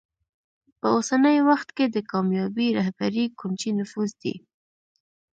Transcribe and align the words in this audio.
په 0.79 0.85
اوسني 0.95 1.37
وخت 1.49 1.69
کې 1.77 1.85
د 1.89 1.97
کامیابې 2.11 2.67
رهبرۍ 2.77 3.25
کونجي 3.39 3.71
نفوذ 3.79 4.11
دی. 4.21 4.35